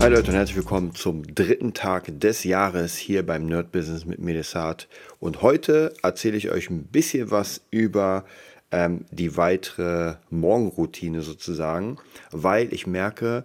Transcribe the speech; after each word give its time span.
Hi 0.00 0.08
Leute 0.08 0.30
und 0.30 0.36
herzlich 0.38 0.56
willkommen 0.56 0.94
zum 0.94 1.34
dritten 1.34 1.74
Tag 1.74 2.06
des 2.20 2.44
Jahres 2.44 2.96
hier 2.96 3.24
beim 3.24 3.44
Nerd 3.44 3.70
Business 3.70 4.06
mit 4.06 4.18
Medesat. 4.18 4.88
Und 5.18 5.42
heute 5.42 5.92
erzähle 6.02 6.38
ich 6.38 6.50
euch 6.50 6.70
ein 6.70 6.84
bisschen 6.84 7.30
was 7.30 7.60
über 7.70 8.24
ähm, 8.70 9.04
die 9.10 9.36
weitere 9.36 10.14
Morgenroutine 10.30 11.20
sozusagen, 11.20 11.98
weil 12.30 12.72
ich 12.72 12.86
merke, 12.86 13.44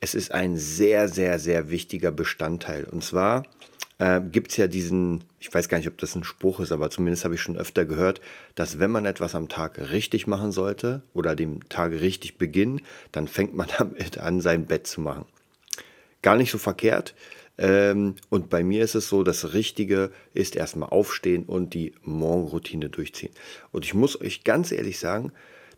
es 0.00 0.14
ist 0.14 0.32
ein 0.32 0.56
sehr, 0.56 1.10
sehr, 1.10 1.38
sehr 1.38 1.68
wichtiger 1.68 2.12
Bestandteil. 2.12 2.84
Und 2.84 3.04
zwar 3.04 3.42
äh, 3.98 4.22
gibt 4.22 4.52
es 4.52 4.56
ja 4.56 4.68
diesen, 4.68 5.24
ich 5.38 5.52
weiß 5.52 5.68
gar 5.68 5.76
nicht, 5.76 5.88
ob 5.88 5.98
das 5.98 6.14
ein 6.14 6.24
Spruch 6.24 6.60
ist, 6.60 6.72
aber 6.72 6.88
zumindest 6.88 7.26
habe 7.26 7.34
ich 7.34 7.42
schon 7.42 7.58
öfter 7.58 7.84
gehört, 7.84 8.22
dass 8.54 8.78
wenn 8.78 8.90
man 8.90 9.04
etwas 9.04 9.34
am 9.34 9.50
Tag 9.50 9.78
richtig 9.90 10.26
machen 10.26 10.50
sollte 10.50 11.02
oder 11.12 11.36
dem 11.36 11.68
Tag 11.68 11.92
richtig 11.92 12.38
beginnen, 12.38 12.80
dann 13.12 13.28
fängt 13.28 13.54
man 13.54 13.68
damit 13.78 14.16
an, 14.16 14.40
sein 14.40 14.64
Bett 14.64 14.86
zu 14.86 15.02
machen 15.02 15.26
gar 16.24 16.36
nicht 16.36 16.50
so 16.50 16.58
verkehrt. 16.58 17.14
Ähm, 17.56 18.16
und 18.30 18.50
bei 18.50 18.64
mir 18.64 18.82
ist 18.82 18.96
es 18.96 19.08
so, 19.08 19.22
das 19.22 19.52
Richtige 19.52 20.10
ist 20.32 20.56
erstmal 20.56 20.88
aufstehen 20.88 21.44
und 21.44 21.74
die 21.74 21.94
Morgenroutine 22.02 22.88
durchziehen. 22.88 23.32
Und 23.70 23.84
ich 23.84 23.94
muss 23.94 24.20
euch 24.20 24.42
ganz 24.42 24.72
ehrlich 24.72 24.98
sagen, 24.98 25.32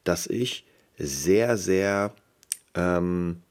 dass 0.05 0.27
ich 0.27 0.65
sehr, 0.97 1.59
sehr 1.59 2.15
ähm, 2.75 3.43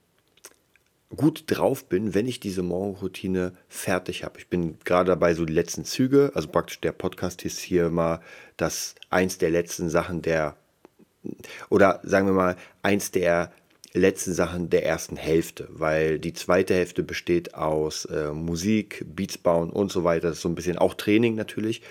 gut 1.16 1.44
drauf 1.48 1.86
bin, 1.86 2.16
wenn 2.16 2.28
ich 2.28 2.40
diese 2.40 2.64
Morgenroutine 2.64 3.54
fertig 3.68 4.24
habe. 4.24 4.40
Ich 4.40 4.48
bin 4.48 4.80
gerade 4.86 5.10
dabei, 5.10 5.36
so 5.36 5.46
die 5.46 5.54
letzten 5.54 5.86
Züge, 5.86 6.32
also 6.34 6.48
praktisch 6.48 6.80
der 6.80 6.94
Podcast 6.94 7.46
ist 7.46 7.60
hier 7.60 7.90
mal 7.90 8.22
das 8.58 8.96
eins 9.10 9.38
der 9.38 9.52
letzten 9.52 9.90
Sachen 9.90 10.24
der, 10.24 10.56
oder 11.70 12.00
sagen 12.04 12.26
wir 12.28 12.34
mal, 12.34 12.56
eins 12.82 13.12
der 13.12 13.52
letzten 13.96 14.34
Sachen 14.34 14.70
der 14.70 14.86
ersten 14.86 15.16
Hälfte, 15.16 15.68
weil 15.72 16.20
die 16.20 16.34
zweite 16.34 16.74
Hälfte 16.74 17.04
besteht 17.04 17.56
aus 17.56 18.06
äh, 18.06 18.32
Musik, 18.32 19.06
Beats 19.08 19.38
bauen 19.38 19.70
und 19.70 19.92
so 19.92 20.04
weiter. 20.04 20.28
Das 20.28 20.38
ist 20.38 20.42
so 20.44 20.50
ein 20.50 20.56
bisschen 20.56 20.78
auch 20.78 20.94
Training 20.94 21.36
natürlich. 21.36 21.82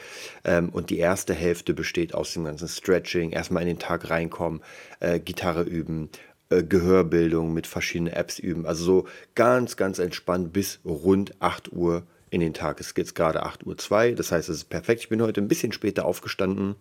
Ähm, 0.45 0.69
und 0.69 0.91
die 0.91 0.99
erste 0.99 1.35
Hälfte 1.35 1.75
besteht 1.75 2.15
aus 2.15 2.33
dem 2.33 2.45
ganzen 2.45 2.69
Stretching, 2.69 3.31
erstmal 3.31 3.63
in 3.63 3.69
den 3.69 3.79
Tag 3.79 4.11
reinkommen, 4.11 4.61
äh, 5.01 5.19
Gitarre 5.19 5.63
üben, 5.63 6.11
äh, 6.51 6.63
Gehörbildung 6.63 7.55
mit 7.55 7.67
verschiedenen 7.67 8.13
Apps 8.13 8.39
üben. 8.39 8.67
Also 8.67 8.85
so 8.85 9.09
ganz, 9.35 9.77
ganz 9.77 9.99
entspannt 9.99 10.53
bis 10.53 10.81
rund 10.85 11.41
8 11.41 11.73
Uhr 11.73 12.05
in 12.31 12.41
den 12.41 12.55
Tag. 12.55 12.81
Es 12.81 12.95
geht 12.95 13.15
gerade 13.15 13.45
8 13.45 13.67
Uhr 13.67 13.79
2, 13.79 14.13
das 14.13 14.33
heißt, 14.33 14.49
es 14.49 14.57
ist 14.57 14.65
perfekt. 14.65 15.01
Ich 15.01 15.09
bin 15.09 15.23
heute 15.23 15.41
ein 15.41 15.49
bisschen 15.49 15.73
später 15.73 16.05
aufgestanden 16.05 16.75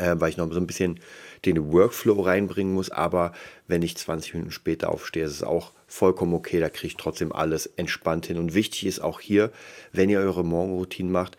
äh, 0.00 0.18
weil 0.18 0.30
ich 0.30 0.36
noch 0.36 0.50
so 0.52 0.58
ein 0.58 0.66
bisschen 0.66 0.98
den 1.44 1.72
Workflow 1.72 2.20
reinbringen 2.20 2.74
muss. 2.74 2.90
Aber 2.90 3.32
wenn 3.66 3.82
ich 3.82 3.96
20 3.96 4.34
Minuten 4.34 4.50
später 4.50 4.90
aufstehe, 4.90 5.24
ist 5.24 5.32
es 5.32 5.42
auch 5.42 5.72
vollkommen 5.86 6.34
okay. 6.34 6.60
Da 6.60 6.68
kriege 6.68 6.88
ich 6.88 6.96
trotzdem 6.96 7.32
alles 7.32 7.66
entspannt 7.66 8.26
hin. 8.26 8.38
Und 8.38 8.54
wichtig 8.54 8.86
ist 8.86 9.00
auch 9.00 9.20
hier, 9.20 9.52
wenn 9.92 10.10
ihr 10.10 10.20
eure 10.20 10.44
Morgenroutine 10.44 11.10
macht, 11.10 11.36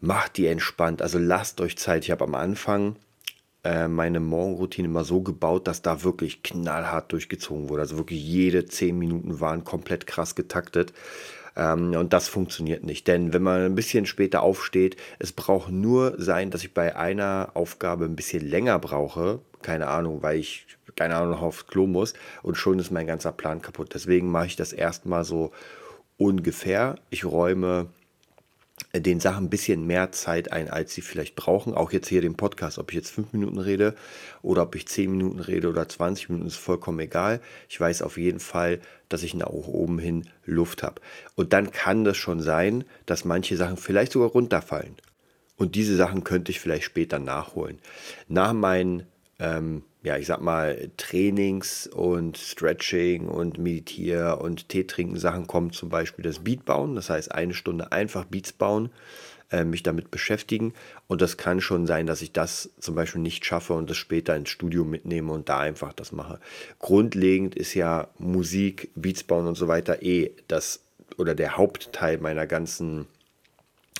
macht 0.00 0.36
die 0.36 0.46
entspannt. 0.46 1.02
Also 1.02 1.18
lasst 1.18 1.60
euch 1.60 1.76
Zeit. 1.78 2.04
Ich 2.04 2.10
habe 2.10 2.24
am 2.24 2.34
Anfang 2.34 2.96
äh, 3.64 3.88
meine 3.88 4.20
Morgenroutine 4.20 4.86
immer 4.86 5.04
so 5.04 5.22
gebaut, 5.22 5.66
dass 5.66 5.82
da 5.82 6.04
wirklich 6.04 6.42
knallhart 6.42 7.10
durchgezogen 7.12 7.68
wurde. 7.68 7.82
Also 7.82 7.96
wirklich 7.96 8.22
jede 8.22 8.66
10 8.66 8.96
Minuten 8.96 9.40
waren 9.40 9.64
komplett 9.64 10.06
krass 10.06 10.34
getaktet. 10.34 10.92
Ähm, 11.58 11.94
und 11.94 12.12
das 12.12 12.28
funktioniert 12.28 12.84
nicht. 12.84 13.06
Denn 13.08 13.34
wenn 13.34 13.42
man 13.42 13.62
ein 13.62 13.74
bisschen 13.74 14.06
später 14.06 14.42
aufsteht, 14.42 14.96
es 15.18 15.32
braucht 15.32 15.70
nur 15.70 16.14
sein, 16.16 16.50
dass 16.50 16.62
ich 16.62 16.72
bei 16.72 16.96
einer 16.96 17.50
Aufgabe 17.54 18.04
ein 18.04 18.16
bisschen 18.16 18.48
länger 18.48 18.78
brauche. 18.78 19.40
Keine 19.60 19.88
Ahnung, 19.88 20.22
weil 20.22 20.38
ich, 20.38 20.66
keine 20.96 21.16
Ahnung, 21.16 21.32
noch 21.32 21.42
aufs 21.42 21.66
Klo 21.66 21.86
muss. 21.86 22.14
Und 22.42 22.56
schon 22.56 22.78
ist 22.78 22.92
mein 22.92 23.08
ganzer 23.08 23.32
Plan 23.32 23.60
kaputt. 23.60 23.90
Deswegen 23.92 24.30
mache 24.30 24.46
ich 24.46 24.56
das 24.56 24.72
erstmal 24.72 25.24
so 25.24 25.50
ungefähr. 26.16 26.94
Ich 27.10 27.24
räume 27.24 27.88
den 28.94 29.20
Sachen 29.20 29.46
ein 29.46 29.50
bisschen 29.50 29.86
mehr 29.86 30.12
Zeit 30.12 30.50
ein, 30.50 30.70
als 30.70 30.94
sie 30.94 31.02
vielleicht 31.02 31.36
brauchen. 31.36 31.74
Auch 31.74 31.92
jetzt 31.92 32.08
hier 32.08 32.20
den 32.20 32.36
Podcast, 32.36 32.78
ob 32.78 32.90
ich 32.90 32.96
jetzt 32.96 33.10
fünf 33.10 33.32
Minuten 33.32 33.58
rede 33.58 33.94
oder 34.42 34.62
ob 34.62 34.74
ich 34.74 34.88
zehn 34.88 35.10
Minuten 35.10 35.40
rede 35.40 35.68
oder 35.68 35.88
20 35.88 36.30
Minuten, 36.30 36.48
ist 36.48 36.56
vollkommen 36.56 36.98
egal. 37.00 37.40
Ich 37.68 37.78
weiß 37.78 38.02
auf 38.02 38.16
jeden 38.16 38.40
Fall, 38.40 38.80
dass 39.08 39.22
ich 39.22 39.34
nach 39.34 39.48
oben 39.48 39.98
hin 39.98 40.28
Luft 40.44 40.82
habe. 40.82 41.02
Und 41.34 41.52
dann 41.52 41.70
kann 41.70 42.04
das 42.04 42.16
schon 42.16 42.40
sein, 42.40 42.84
dass 43.04 43.24
manche 43.24 43.56
Sachen 43.56 43.76
vielleicht 43.76 44.12
sogar 44.12 44.30
runterfallen. 44.30 44.96
Und 45.56 45.74
diese 45.74 45.96
Sachen 45.96 46.24
könnte 46.24 46.50
ich 46.50 46.60
vielleicht 46.60 46.84
später 46.84 47.18
nachholen. 47.18 47.78
Nach 48.28 48.52
meinen 48.52 49.06
ähm, 49.38 49.82
ja, 50.02 50.16
ich 50.16 50.26
sag 50.26 50.40
mal, 50.40 50.90
Trainings 50.96 51.88
und 51.88 52.38
Stretching 52.38 53.26
und 53.26 53.58
Meditier 53.58 54.38
und 54.40 54.68
Tee 54.68 54.84
trinken 54.84 55.18
Sachen 55.18 55.46
kommen 55.46 55.72
zum 55.72 55.88
Beispiel 55.88 56.22
das 56.22 56.40
Beat 56.40 56.64
bauen. 56.64 56.94
Das 56.94 57.10
heißt, 57.10 57.32
eine 57.32 57.52
Stunde 57.52 57.90
einfach 57.90 58.24
Beats 58.24 58.52
bauen, 58.52 58.90
äh, 59.50 59.64
mich 59.64 59.82
damit 59.82 60.12
beschäftigen. 60.12 60.72
Und 61.08 61.20
das 61.20 61.36
kann 61.36 61.60
schon 61.60 61.86
sein, 61.86 62.06
dass 62.06 62.22
ich 62.22 62.32
das 62.32 62.70
zum 62.78 62.94
Beispiel 62.94 63.20
nicht 63.20 63.44
schaffe 63.44 63.72
und 63.72 63.90
das 63.90 63.96
später 63.96 64.36
ins 64.36 64.50
Studio 64.50 64.84
mitnehme 64.84 65.32
und 65.32 65.48
da 65.48 65.58
einfach 65.58 65.92
das 65.92 66.12
mache. 66.12 66.38
Grundlegend 66.78 67.56
ist 67.56 67.74
ja 67.74 68.08
Musik, 68.18 68.90
Beats 68.94 69.24
bauen 69.24 69.48
und 69.48 69.56
so 69.56 69.66
weiter 69.66 70.02
eh 70.02 70.30
das 70.46 70.80
oder 71.16 71.34
der 71.34 71.56
Hauptteil 71.56 72.18
meiner 72.18 72.46
ganzen 72.46 73.06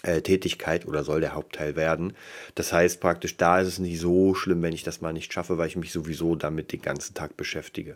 äh, 0.03 0.21
Tätigkeit 0.23 0.87
oder 0.87 1.05
soll 1.05 1.21
der 1.21 1.35
Hauptteil 1.35 1.77
werden. 1.77 2.15
Das 2.55 2.73
heißt 2.73 3.01
praktisch, 3.01 3.37
da 3.37 3.61
ist 3.61 3.69
es 3.69 3.79
nicht 3.79 4.01
so 4.01 4.35
schlimm, 4.35 4.63
wenn 4.63 4.73
ich 4.73 4.85
das 4.85 5.01
mal 5.01 5.13
nicht 5.13 5.33
schaffe, 5.33 5.59
weil 5.59 5.69
ich 5.69 5.77
mich 5.77 5.93
sowieso 5.93 6.37
damit 6.37 6.73
den 6.73 6.83
ganzen 6.83 7.15
Tag 7.15 7.37
beschäftige. 7.37 7.95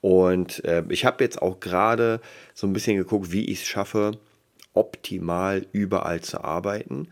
Und 0.00 0.64
äh, 0.64 0.84
ich 0.88 1.04
habe 1.04 1.24
jetzt 1.24 1.42
auch 1.42 1.60
gerade 1.60 2.20
so 2.54 2.66
ein 2.66 2.72
bisschen 2.72 2.96
geguckt, 2.96 3.32
wie 3.32 3.46
ich 3.46 3.62
es 3.62 3.66
schaffe, 3.66 4.18
optimal 4.74 5.66
überall 5.72 6.20
zu 6.20 6.44
arbeiten. 6.44 7.08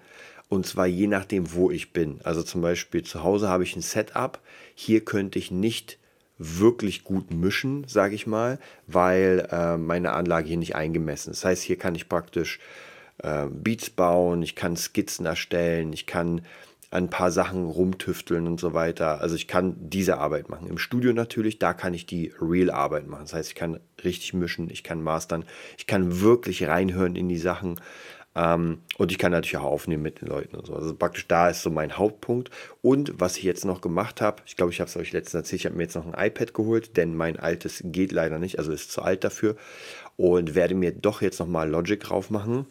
Und 0.48 0.66
zwar 0.66 0.86
je 0.86 1.06
nachdem, 1.06 1.52
wo 1.54 1.70
ich 1.70 1.92
bin. 1.92 2.20
Also 2.22 2.42
zum 2.42 2.60
Beispiel 2.60 3.02
zu 3.02 3.25
Hause 3.25 3.48
habe 3.48 3.64
ich 3.64 3.75
ein 3.75 3.82
Setup. 3.82 4.38
Hier 4.75 5.04
könnte 5.04 5.38
ich 5.38 5.50
nicht 5.50 5.98
wirklich 6.38 7.04
gut 7.04 7.32
mischen, 7.32 7.84
sage 7.88 8.14
ich 8.14 8.26
mal, 8.26 8.58
weil 8.86 9.48
äh, 9.50 9.76
meine 9.76 10.12
Anlage 10.12 10.48
hier 10.48 10.56
nicht 10.56 10.76
eingemessen 10.76 11.32
ist. 11.32 11.42
Das 11.42 11.50
heißt, 11.50 11.62
hier 11.62 11.78
kann 11.78 11.94
ich 11.94 12.08
praktisch 12.08 12.60
äh, 13.19 13.47
Beats 13.47 13.91
bauen, 13.91 14.42
ich 14.42 14.54
kann 14.54 14.76
Skizzen 14.76 15.26
erstellen, 15.26 15.92
ich 15.92 16.06
kann 16.06 16.42
an 16.94 17.04
ein 17.04 17.10
paar 17.10 17.32
Sachen 17.32 17.66
rumtüfteln 17.66 18.47
und 18.47 18.60
so 18.60 18.72
weiter. 18.72 19.20
Also 19.20 19.34
ich 19.34 19.48
kann 19.48 19.75
diese 19.80 20.19
Arbeit 20.19 20.48
machen. 20.48 20.69
Im 20.69 20.78
Studio 20.78 21.12
natürlich, 21.12 21.58
da 21.58 21.75
kann 21.75 21.92
ich 21.92 22.06
die 22.06 22.32
Real-Arbeit 22.41 23.08
machen. 23.08 23.25
Das 23.25 23.34
heißt, 23.34 23.48
ich 23.48 23.54
kann 23.56 23.80
richtig 24.04 24.32
mischen, 24.32 24.70
ich 24.70 24.84
kann 24.84 25.02
mastern, 25.02 25.44
ich 25.76 25.88
kann 25.88 26.20
wirklich 26.20 26.69
reinhören 26.69 27.16
in 27.16 27.28
die 27.28 27.38
Sachen. 27.38 27.80
Ähm, 28.36 28.78
und 28.97 29.10
ich 29.10 29.19
kann 29.19 29.32
natürlich 29.32 29.56
auch 29.56 29.64
aufnehmen 29.64 30.04
mit 30.04 30.20
den 30.20 30.28
Leuten 30.28 30.54
und 30.54 30.66
so. 30.66 30.75
Also 30.75 30.94
praktisch 30.94 31.26
da 31.26 31.48
ist 31.50 31.62
so 31.62 31.70
mein 31.70 31.98
Hauptpunkt. 31.98 32.50
Und 32.81 33.12
was 33.19 33.38
ich 33.38 33.42
jetzt 33.42 33.64
noch 33.64 33.81
gemacht 33.81 34.20
habe, 34.20 34.42
ich 34.46 34.56
glaube, 34.56 34.72
ich 34.72 34.81
habe 34.81 34.88
es 34.88 34.96
euch 34.96 35.10
letztens 35.10 35.34
erzählt, 35.34 35.62
ich 35.62 35.66
habe 35.66 35.76
mir 35.76 35.84
jetzt 35.84 35.96
noch 35.96 36.06
ein 36.06 36.26
iPad 36.26 36.54
geholt, 36.54 36.96
denn 36.96 37.16
mein 37.16 37.41
altes 37.41 37.82
geht 37.84 38.12
leider 38.12 38.38
nicht, 38.38 38.60
also 38.60 38.70
ist 38.70 38.93
zu 38.93 39.02
alt 39.02 39.25
dafür. 39.25 39.56
Und 40.16 40.55
werde 40.55 40.76
mir 40.76 40.93
doch 40.93 41.22
jetzt 41.22 41.40
nochmal 41.40 41.69
Logic 41.69 41.99
drauf 41.99 42.31
machen 42.31 42.66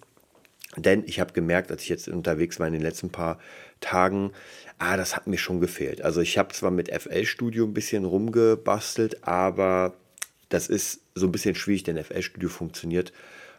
denn 0.77 1.03
ich 1.05 1.19
habe 1.19 1.33
gemerkt, 1.33 1.71
als 1.71 1.83
ich 1.83 1.89
jetzt 1.89 2.07
unterwegs 2.07 2.59
war 2.59 2.67
in 2.67 2.73
den 2.73 2.81
letzten 2.81 3.09
paar 3.09 3.39
Tagen, 3.79 4.31
ah, 4.79 4.97
das 4.97 5.15
hat 5.15 5.27
mir 5.27 5.37
schon 5.37 5.59
gefehlt. 5.59 6.01
Also 6.01 6.21
ich 6.21 6.37
habe 6.37 6.53
zwar 6.53 6.71
mit 6.71 6.89
FL 6.89 7.25
Studio 7.25 7.65
ein 7.65 7.73
bisschen 7.73 8.05
rumgebastelt, 8.05 9.27
aber 9.27 9.93
das 10.49 10.67
ist 10.67 11.01
so 11.15 11.27
ein 11.27 11.31
bisschen 11.31 11.55
schwierig, 11.55 11.83
denn 11.83 12.01
FL 12.03 12.21
Studio 12.21 12.49
funktioniert 12.49 13.13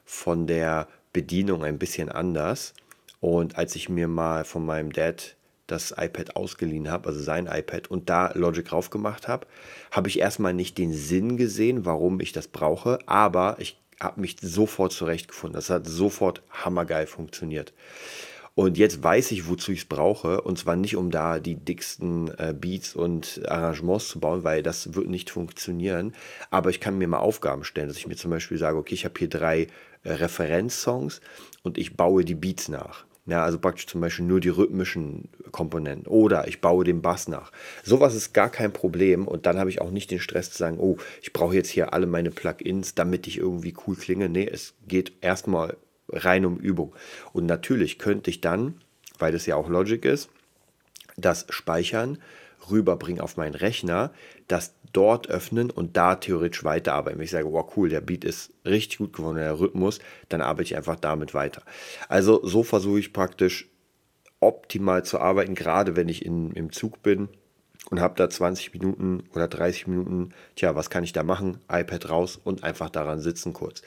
von 0.04 0.46
der 0.46 0.88
Bedienung 1.12 1.64
ein 1.64 1.78
bisschen 1.78 2.08
anders. 2.08 2.74
Und 3.20 3.56
als 3.56 3.74
ich 3.74 3.88
mir 3.88 4.08
mal 4.08 4.44
von 4.44 4.66
meinem 4.66 4.92
Dad 4.92 5.36
das 5.66 5.94
iPad 5.96 6.36
ausgeliehen 6.36 6.90
habe, 6.90 7.08
also 7.08 7.20
sein 7.20 7.46
iPad, 7.46 7.90
und 7.90 8.10
da 8.10 8.32
Logic 8.34 8.64
drauf 8.64 8.90
gemacht 8.90 9.28
habe, 9.28 9.46
habe 9.90 10.08
ich 10.08 10.18
erstmal 10.18 10.52
nicht 10.52 10.76
den 10.76 10.92
Sinn 10.92 11.36
gesehen, 11.36 11.86
warum 11.86 12.20
ich 12.20 12.32
das 12.32 12.48
brauche, 12.48 12.98
aber 13.06 13.56
ich 13.58 13.78
habe 14.00 14.20
mich 14.20 14.36
sofort 14.40 14.92
zurechtgefunden. 14.92 15.54
Das 15.54 15.70
hat 15.70 15.86
sofort 15.86 16.42
hammergeil 16.50 17.06
funktioniert. 17.06 17.72
Und 18.56 18.78
jetzt 18.78 19.02
weiß 19.02 19.32
ich, 19.32 19.48
wozu 19.48 19.72
ich 19.72 19.80
es 19.80 19.84
brauche. 19.84 20.40
Und 20.40 20.58
zwar 20.58 20.76
nicht, 20.76 20.96
um 20.96 21.10
da 21.10 21.40
die 21.40 21.56
dicksten 21.56 22.28
äh, 22.38 22.54
Beats 22.56 22.94
und 22.94 23.42
Arrangements 23.48 24.08
zu 24.08 24.20
bauen, 24.20 24.44
weil 24.44 24.62
das 24.62 24.94
wird 24.94 25.08
nicht 25.08 25.30
funktionieren. 25.30 26.14
Aber 26.50 26.70
ich 26.70 26.80
kann 26.80 26.96
mir 26.96 27.08
mal 27.08 27.18
Aufgaben 27.18 27.64
stellen, 27.64 27.88
dass 27.88 27.96
ich 27.96 28.06
mir 28.06 28.16
zum 28.16 28.30
Beispiel 28.30 28.58
sage, 28.58 28.76
okay, 28.76 28.94
ich 28.94 29.04
habe 29.04 29.18
hier 29.18 29.28
drei 29.28 29.66
äh, 30.04 30.12
Referenzsongs 30.12 31.20
und 31.62 31.78
ich 31.78 31.96
baue 31.96 32.24
die 32.24 32.36
Beats 32.36 32.68
nach. 32.68 33.04
Ja, 33.26 33.42
also 33.42 33.58
praktisch 33.58 33.86
zum 33.86 34.02
Beispiel 34.02 34.26
nur 34.26 34.40
die 34.40 34.50
rhythmischen 34.50 35.30
Komponenten. 35.50 36.06
Oder 36.06 36.46
ich 36.46 36.60
baue 36.60 36.84
den 36.84 37.00
Bass 37.00 37.26
nach. 37.26 37.52
Sowas 37.82 38.14
ist 38.14 38.34
gar 38.34 38.50
kein 38.50 38.72
Problem. 38.72 39.26
Und 39.26 39.46
dann 39.46 39.58
habe 39.58 39.70
ich 39.70 39.80
auch 39.80 39.90
nicht 39.90 40.10
den 40.10 40.20
Stress 40.20 40.50
zu 40.50 40.58
sagen, 40.58 40.78
oh, 40.78 40.98
ich 41.22 41.32
brauche 41.32 41.54
jetzt 41.54 41.70
hier 41.70 41.94
alle 41.94 42.06
meine 42.06 42.30
Plugins, 42.30 42.94
damit 42.94 43.26
ich 43.26 43.38
irgendwie 43.38 43.74
cool 43.86 43.96
klinge. 43.96 44.28
Nee, 44.28 44.46
es 44.50 44.74
geht 44.86 45.12
erstmal 45.22 45.76
rein 46.10 46.44
um 46.44 46.58
Übung. 46.58 46.94
Und 47.32 47.46
natürlich 47.46 47.98
könnte 47.98 48.28
ich 48.28 48.42
dann, 48.42 48.74
weil 49.18 49.32
das 49.32 49.46
ja 49.46 49.56
auch 49.56 49.70
Logic 49.70 50.04
ist, 50.04 50.28
das 51.16 51.46
speichern, 51.48 52.18
rüberbringen 52.70 53.22
auf 53.22 53.36
meinen 53.36 53.54
Rechner, 53.54 54.12
das 54.48 54.74
dort 54.94 55.28
öffnen 55.28 55.70
und 55.70 55.96
da 55.96 56.14
theoretisch 56.14 56.64
weiterarbeiten. 56.64 57.18
Wenn 57.18 57.24
ich 57.24 57.30
sage, 57.30 57.52
wow, 57.52 57.70
cool, 57.76 57.90
der 57.90 58.00
Beat 58.00 58.24
ist 58.24 58.52
richtig 58.64 58.98
gut 58.98 59.12
geworden, 59.12 59.36
der 59.36 59.60
Rhythmus, 59.60 59.98
dann 60.30 60.40
arbeite 60.40 60.62
ich 60.62 60.76
einfach 60.76 60.96
damit 60.96 61.34
weiter. 61.34 61.62
Also 62.08 62.40
so 62.46 62.62
versuche 62.62 63.00
ich 63.00 63.12
praktisch 63.12 63.68
optimal 64.40 65.04
zu 65.04 65.18
arbeiten, 65.20 65.54
gerade 65.54 65.96
wenn 65.96 66.08
ich 66.08 66.24
in, 66.24 66.52
im 66.52 66.72
Zug 66.72 67.02
bin 67.02 67.28
und 67.90 68.00
habe 68.00 68.14
da 68.16 68.30
20 68.30 68.72
Minuten 68.72 69.24
oder 69.34 69.48
30 69.48 69.86
Minuten, 69.86 70.30
tja, 70.54 70.74
was 70.74 70.90
kann 70.90 71.04
ich 71.04 71.12
da 71.12 71.22
machen? 71.22 71.58
iPad 71.70 72.08
raus 72.08 72.40
und 72.42 72.62
einfach 72.62 72.88
daran 72.88 73.20
sitzen 73.20 73.52
kurz. 73.52 73.82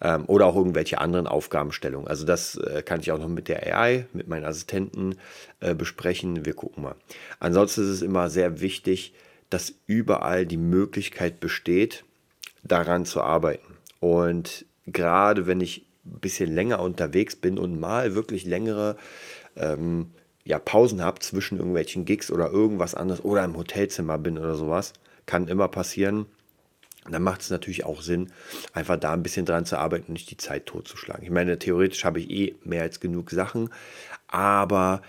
Ähm, 0.00 0.24
oder 0.26 0.46
auch 0.46 0.56
irgendwelche 0.56 1.00
anderen 1.00 1.26
Aufgabenstellungen. 1.26 2.08
Also 2.08 2.24
das 2.24 2.56
äh, 2.56 2.82
kann 2.82 3.00
ich 3.00 3.10
auch 3.12 3.18
noch 3.18 3.28
mit 3.28 3.48
der 3.48 3.66
AI, 3.66 4.06
mit 4.12 4.28
meinen 4.28 4.44
Assistenten 4.44 5.16
äh, 5.60 5.74
besprechen. 5.74 6.46
Wir 6.46 6.54
gucken 6.54 6.84
mal. 6.84 6.94
Ansonsten 7.40 7.82
ist 7.82 7.88
es 7.88 8.02
immer 8.02 8.30
sehr 8.30 8.60
wichtig, 8.60 9.14
dass 9.52 9.74
überall 9.86 10.46
die 10.46 10.56
Möglichkeit 10.56 11.40
besteht, 11.40 12.04
daran 12.62 13.04
zu 13.04 13.20
arbeiten. 13.20 13.76
Und 14.00 14.64
gerade 14.86 15.46
wenn 15.46 15.60
ich 15.60 15.86
ein 16.04 16.20
bisschen 16.20 16.52
länger 16.52 16.80
unterwegs 16.80 17.36
bin 17.36 17.58
und 17.58 17.78
mal 17.78 18.14
wirklich 18.14 18.44
längere 18.44 18.96
ähm, 19.56 20.10
ja, 20.44 20.58
Pausen 20.58 21.02
habe 21.02 21.20
zwischen 21.20 21.58
irgendwelchen 21.58 22.04
Gigs 22.04 22.30
oder 22.30 22.50
irgendwas 22.50 22.94
anderes 22.94 23.22
oder 23.24 23.44
im 23.44 23.56
Hotelzimmer 23.56 24.18
bin 24.18 24.38
oder 24.38 24.54
sowas, 24.54 24.92
kann 25.26 25.48
immer 25.48 25.68
passieren. 25.68 26.26
Dann 27.10 27.22
macht 27.22 27.42
es 27.42 27.50
natürlich 27.50 27.84
auch 27.84 28.00
Sinn, 28.00 28.32
einfach 28.72 28.96
da 28.96 29.12
ein 29.12 29.22
bisschen 29.24 29.44
dran 29.44 29.66
zu 29.66 29.76
arbeiten 29.76 30.06
und 30.08 30.12
nicht 30.14 30.30
die 30.30 30.36
Zeit 30.36 30.66
totzuschlagen. 30.66 31.24
Ich 31.24 31.30
meine, 31.30 31.58
theoretisch 31.58 32.04
habe 32.04 32.20
ich 32.20 32.30
eh 32.30 32.54
mehr 32.64 32.82
als 32.82 33.00
genug 33.00 33.30
Sachen, 33.30 33.70
aber 34.28 35.02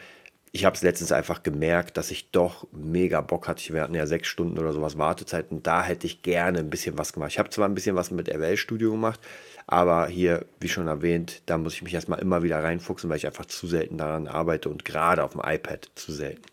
ich 0.56 0.66
habe 0.66 0.76
es 0.76 0.84
letztens 0.84 1.12
einfach 1.12 1.42
gemerkt, 1.42 1.98
dass 1.98 2.12
ich 2.12 2.30
doch 2.30 2.68
mega 2.72 3.22
Bock 3.22 3.48
hatte. 3.48 3.74
Wir 3.74 3.82
hatten 3.82 3.96
ja 3.96 4.06
sechs 4.06 4.28
Stunden 4.28 4.60
oder 4.60 4.72
sowas 4.72 5.00
Wartezeit 5.00 5.48
und 5.50 5.66
da 5.66 5.84
hätte 5.84 6.06
ich 6.06 6.22
gerne 6.22 6.60
ein 6.60 6.70
bisschen 6.70 6.96
was 6.96 7.12
gemacht. 7.12 7.32
Ich 7.32 7.40
habe 7.40 7.50
zwar 7.50 7.68
ein 7.68 7.74
bisschen 7.74 7.96
was 7.96 8.12
mit 8.12 8.30
RWL 8.30 8.56
Studio 8.56 8.92
gemacht, 8.92 9.20
aber 9.66 10.06
hier, 10.06 10.46
wie 10.60 10.70
schon 10.70 10.88
erwähnt, 10.88 11.42
da 11.48 11.58
muss 11.58 11.74
ich 11.74 11.82
mich 11.82 11.96
erstmal 11.96 12.20
immer 12.20 12.44
wieder 12.44 12.64
reinfuchsen, 12.64 13.10
weil 13.10 13.18
ich 13.18 13.26
einfach 13.26 13.46
zu 13.46 13.66
selten 13.66 13.98
daran 13.98 14.28
arbeite 14.28 14.70
und 14.70 14.86
gerade 14.86 15.24
auf 15.24 15.32
dem 15.32 15.42
iPad 15.44 15.90
zu 15.96 16.12
selten. 16.12 16.44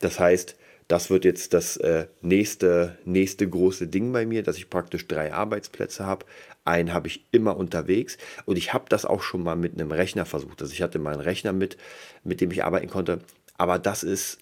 Das 0.00 0.18
heißt, 0.18 0.56
das 0.88 1.10
wird 1.10 1.26
jetzt 1.26 1.52
das 1.52 1.76
äh, 1.76 2.06
nächste, 2.22 2.98
nächste 3.04 3.48
große 3.48 3.86
Ding 3.86 4.10
bei 4.12 4.24
mir, 4.24 4.42
dass 4.42 4.56
ich 4.56 4.70
praktisch 4.70 5.06
drei 5.06 5.32
Arbeitsplätze 5.32 6.06
habe. 6.06 6.24
Einen 6.64 6.92
habe 6.92 7.08
ich 7.08 7.24
immer 7.30 7.56
unterwegs 7.56 8.16
und 8.46 8.56
ich 8.56 8.72
habe 8.72 8.86
das 8.88 9.04
auch 9.04 9.22
schon 9.22 9.42
mal 9.42 9.56
mit 9.56 9.74
einem 9.74 9.92
Rechner 9.92 10.24
versucht. 10.24 10.60
Also 10.62 10.72
ich 10.72 10.82
hatte 10.82 10.98
mal 10.98 11.12
einen 11.12 11.20
Rechner 11.20 11.52
mit, 11.52 11.76
mit 12.24 12.40
dem 12.40 12.50
ich 12.50 12.64
arbeiten 12.64 12.88
konnte, 12.88 13.20
aber 13.58 13.78
das 13.78 14.02
ist 14.02 14.38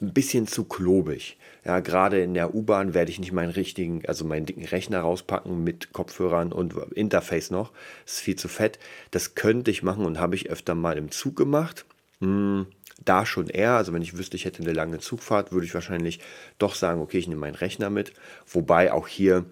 ein 0.00 0.14
bisschen 0.14 0.46
zu 0.46 0.64
klobig. 0.64 1.36
Ja, 1.64 1.80
gerade 1.80 2.22
in 2.22 2.32
der 2.32 2.54
U-Bahn 2.54 2.94
werde 2.94 3.10
ich 3.10 3.18
nicht 3.18 3.32
meinen 3.32 3.52
richtigen, 3.52 4.02
also 4.06 4.24
meinen 4.24 4.46
dicken 4.46 4.64
Rechner 4.64 5.00
rauspacken 5.00 5.62
mit 5.62 5.92
Kopfhörern 5.92 6.52
und 6.52 6.74
Interface 6.94 7.50
noch. 7.50 7.72
Das 8.04 8.14
ist 8.14 8.20
viel 8.20 8.36
zu 8.36 8.48
fett. 8.48 8.78
Das 9.10 9.34
könnte 9.34 9.70
ich 9.70 9.82
machen 9.82 10.06
und 10.06 10.18
habe 10.18 10.36
ich 10.36 10.48
öfter 10.48 10.74
mal 10.74 10.96
im 10.96 11.10
Zug 11.10 11.36
gemacht. 11.36 11.84
Hm, 12.20 12.66
da 13.04 13.26
schon 13.26 13.48
eher, 13.48 13.72
also 13.72 13.92
wenn 13.92 14.02
ich 14.02 14.16
wüsste, 14.16 14.36
ich 14.36 14.44
hätte 14.44 14.62
eine 14.62 14.72
lange 14.72 14.98
Zugfahrt, 14.98 15.52
würde 15.52 15.66
ich 15.66 15.74
wahrscheinlich 15.74 16.20
doch 16.58 16.74
sagen, 16.74 17.00
okay, 17.00 17.18
ich 17.18 17.28
nehme 17.28 17.40
meinen 17.40 17.54
Rechner 17.54 17.90
mit. 17.90 18.12
Wobei 18.46 18.92
auch 18.92 19.08
hier 19.08 19.44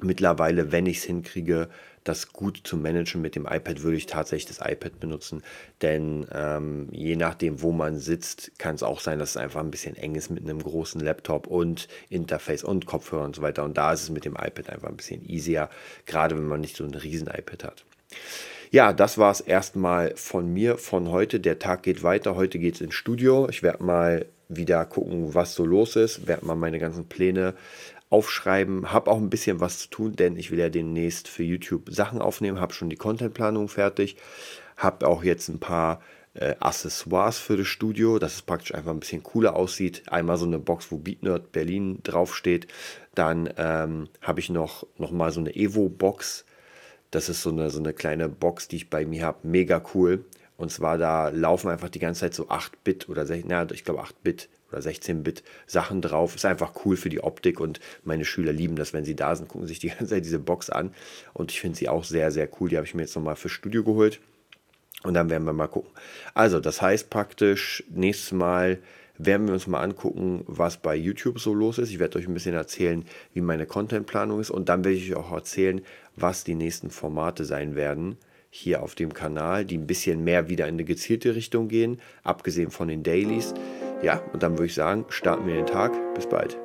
mittlerweile, 0.00 0.72
wenn 0.72 0.86
ich 0.86 0.98
es 0.98 1.04
hinkriege, 1.04 1.68
das 2.04 2.32
gut 2.32 2.60
zu 2.64 2.76
managen 2.76 3.20
mit 3.20 3.34
dem 3.34 3.44
iPad, 3.44 3.82
würde 3.82 3.96
ich 3.96 4.06
tatsächlich 4.06 4.56
das 4.56 4.66
iPad 4.66 4.98
benutzen. 4.98 5.42
Denn 5.82 6.26
ähm, 6.32 6.88
je 6.90 7.16
nachdem, 7.16 7.60
wo 7.62 7.72
man 7.72 7.98
sitzt, 7.98 8.58
kann 8.58 8.74
es 8.74 8.82
auch 8.82 9.00
sein, 9.00 9.18
dass 9.18 9.30
es 9.30 9.36
einfach 9.36 9.60
ein 9.60 9.70
bisschen 9.70 9.96
eng 9.96 10.14
ist 10.14 10.30
mit 10.30 10.42
einem 10.42 10.62
großen 10.62 11.00
Laptop 11.00 11.46
und 11.46 11.88
Interface 12.08 12.64
und 12.64 12.86
Kopfhörer 12.86 13.24
und 13.24 13.36
so 13.36 13.42
weiter. 13.42 13.64
Und 13.64 13.76
da 13.76 13.92
ist 13.92 14.02
es 14.02 14.10
mit 14.10 14.24
dem 14.24 14.34
iPad 14.34 14.70
einfach 14.70 14.88
ein 14.88 14.96
bisschen 14.96 15.28
easier, 15.28 15.68
gerade 16.06 16.36
wenn 16.36 16.46
man 16.46 16.60
nicht 16.60 16.76
so 16.76 16.84
ein 16.84 16.94
riesen 16.94 17.28
iPad 17.28 17.64
hat. 17.64 17.84
Ja, 18.70 18.92
das 18.92 19.16
war 19.16 19.30
es 19.30 19.40
erstmal 19.40 20.14
von 20.16 20.52
mir 20.52 20.76
von 20.76 21.10
heute. 21.10 21.40
Der 21.40 21.58
Tag 21.58 21.82
geht 21.82 22.02
weiter. 22.02 22.36
Heute 22.36 22.58
geht 22.58 22.74
es 22.74 22.80
ins 22.80 22.94
Studio. 22.94 23.48
Ich 23.48 23.62
werde 23.62 23.82
mal 23.82 24.26
wieder 24.48 24.84
gucken, 24.84 25.34
was 25.34 25.54
so 25.54 25.64
los 25.64 25.96
ist. 25.96 26.26
Werde 26.26 26.44
mal 26.44 26.54
meine 26.54 26.78
ganzen 26.78 27.06
Pläne 27.06 27.54
aufschreiben. 28.10 28.92
Habe 28.92 29.10
auch 29.10 29.18
ein 29.18 29.30
bisschen 29.30 29.60
was 29.60 29.78
zu 29.80 29.88
tun, 29.88 30.16
denn 30.16 30.36
ich 30.36 30.50
will 30.50 30.58
ja 30.58 30.68
demnächst 30.68 31.28
für 31.28 31.42
YouTube 31.42 31.90
Sachen 31.90 32.20
aufnehmen. 32.20 32.60
Habe 32.60 32.72
schon 32.72 32.90
die 32.90 32.96
Contentplanung 32.96 33.68
fertig. 33.68 34.16
Habe 34.76 35.06
auch 35.06 35.24
jetzt 35.24 35.48
ein 35.48 35.60
paar 35.60 36.00
äh, 36.34 36.54
Accessoires 36.60 37.38
für 37.38 37.56
das 37.56 37.66
Studio, 37.66 38.18
dass 38.18 38.34
es 38.34 38.42
praktisch 38.42 38.74
einfach 38.74 38.92
ein 38.92 39.00
bisschen 39.00 39.22
cooler 39.22 39.56
aussieht. 39.56 40.02
Einmal 40.06 40.36
so 40.36 40.46
eine 40.46 40.58
Box, 40.58 40.90
wo 40.90 40.98
BeatNerd 40.98 41.52
Berlin 41.52 42.00
draufsteht. 42.02 42.66
Dann 43.14 43.52
ähm, 43.56 44.08
habe 44.22 44.40
ich 44.40 44.50
noch, 44.50 44.86
noch 44.96 45.10
mal 45.10 45.32
so 45.32 45.40
eine 45.40 45.54
Evo-Box 45.54 46.44
das 47.10 47.28
ist 47.28 47.42
so 47.42 47.50
eine, 47.50 47.70
so 47.70 47.78
eine 47.78 47.92
kleine 47.92 48.28
Box, 48.28 48.68
die 48.68 48.76
ich 48.76 48.90
bei 48.90 49.06
mir 49.06 49.24
habe. 49.24 49.46
Mega 49.46 49.82
cool. 49.94 50.24
Und 50.56 50.70
zwar 50.70 50.98
da 50.98 51.28
laufen 51.28 51.70
einfach 51.70 51.88
die 51.88 52.00
ganze 52.00 52.20
Zeit 52.20 52.34
so 52.34 52.48
8-Bit 52.48 53.08
oder 53.08 53.24
16, 53.24 53.50
ja, 53.50 53.66
ich 53.70 53.84
glaube 53.84 54.02
8-Bit 54.02 54.48
oder 54.70 54.80
16-Bit 54.80 55.42
Sachen 55.66 56.02
drauf. 56.02 56.34
Ist 56.34 56.44
einfach 56.44 56.72
cool 56.84 56.96
für 56.96 57.08
die 57.08 57.22
Optik 57.22 57.60
und 57.60 57.80
meine 58.04 58.24
Schüler 58.24 58.52
lieben 58.52 58.76
das, 58.76 58.92
wenn 58.92 59.04
sie 59.04 59.16
da 59.16 59.34
sind, 59.34 59.48
gucken 59.48 59.66
sich 59.66 59.78
die 59.78 59.88
ganze 59.98 60.06
Zeit 60.06 60.24
diese 60.24 60.38
Box 60.38 60.70
an. 60.70 60.92
Und 61.32 61.50
ich 61.50 61.60
finde 61.60 61.78
sie 61.78 61.88
auch 61.88 62.04
sehr, 62.04 62.30
sehr 62.30 62.48
cool. 62.60 62.68
Die 62.68 62.76
habe 62.76 62.86
ich 62.86 62.94
mir 62.94 63.02
jetzt 63.02 63.16
nochmal 63.16 63.36
fürs 63.36 63.52
Studio 63.52 63.84
geholt. 63.84 64.20
Und 65.04 65.14
dann 65.14 65.30
werden 65.30 65.44
wir 65.44 65.52
mal 65.52 65.68
gucken. 65.68 65.90
Also, 66.34 66.58
das 66.58 66.82
heißt 66.82 67.08
praktisch, 67.08 67.84
nächstes 67.88 68.32
Mal 68.32 68.78
werden 69.16 69.46
wir 69.46 69.54
uns 69.54 69.66
mal 69.66 69.80
angucken, 69.80 70.44
was 70.46 70.76
bei 70.76 70.96
YouTube 70.96 71.40
so 71.40 71.54
los 71.54 71.78
ist. 71.78 71.90
Ich 71.90 71.98
werde 71.98 72.18
euch 72.18 72.26
ein 72.26 72.34
bisschen 72.34 72.54
erzählen, 72.54 73.04
wie 73.32 73.40
meine 73.40 73.66
Contentplanung 73.66 74.40
ist 74.40 74.50
und 74.50 74.68
dann 74.68 74.84
werde 74.84 74.96
ich 74.96 75.10
euch 75.10 75.16
auch 75.16 75.32
erzählen, 75.32 75.82
was 76.16 76.44
die 76.44 76.54
nächsten 76.54 76.90
Formate 76.90 77.44
sein 77.44 77.74
werden 77.74 78.16
hier 78.50 78.82
auf 78.82 78.94
dem 78.94 79.12
Kanal, 79.12 79.64
die 79.64 79.76
ein 79.76 79.86
bisschen 79.86 80.24
mehr 80.24 80.48
wieder 80.48 80.66
in 80.66 80.74
eine 80.74 80.84
gezielte 80.84 81.34
Richtung 81.34 81.68
gehen, 81.68 82.00
abgesehen 82.22 82.70
von 82.70 82.88
den 82.88 83.02
Dailies. 83.02 83.54
Ja, 84.02 84.20
und 84.32 84.42
dann 84.42 84.52
würde 84.52 84.66
ich 84.66 84.74
sagen, 84.74 85.04
starten 85.08 85.46
wir 85.46 85.54
den 85.54 85.66
Tag. 85.66 85.92
Bis 86.14 86.28
bald. 86.28 86.56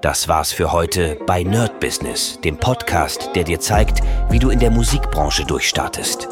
Das 0.00 0.28
war's 0.28 0.52
für 0.52 0.70
heute 0.70 1.16
bei 1.26 1.42
Nerd 1.42 1.80
Business, 1.80 2.38
dem 2.42 2.58
Podcast, 2.58 3.30
der 3.34 3.44
dir 3.44 3.58
zeigt, 3.58 4.02
wie 4.28 4.38
du 4.38 4.50
in 4.50 4.58
der 4.58 4.70
Musikbranche 4.70 5.46
durchstartest. 5.46 6.28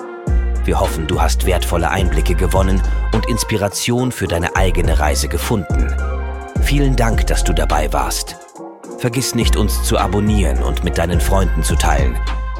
Wir 0.64 0.78
hoffen, 0.78 1.06
du 1.06 1.20
hast 1.20 1.46
wertvolle 1.46 1.90
Einblicke 1.90 2.34
gewonnen 2.34 2.82
und 3.14 3.26
Inspiration 3.28 4.12
für 4.12 4.28
deine 4.28 4.54
eigene 4.56 5.00
Reise 5.00 5.28
gefunden. 5.28 5.88
Vielen 6.62 6.96
Dank, 6.96 7.26
dass 7.26 7.42
du 7.44 7.52
dabei 7.52 7.92
warst. 7.92 8.36
Vergiss 8.98 9.34
nicht, 9.34 9.56
uns 9.56 9.82
zu 9.82 9.98
abonnieren 9.98 10.62
und 10.62 10.84
mit 10.84 10.98
deinen 10.98 11.20
Freunden 11.20 11.64
zu 11.64 11.74
teilen. 11.74 12.16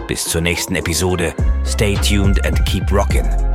Bis 0.09 0.25
zur 0.25 0.41
nächsten 0.41 0.75
Episode. 0.75 1.35
Stay 1.65 1.95
tuned 1.95 2.45
and 2.45 2.65
keep 2.65 2.91
rockin'. 2.91 3.52